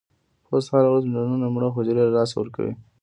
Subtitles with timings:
[0.45, 2.73] پوست هره ورځ ملیونونه مړه حجرې له لاسه ورکوي.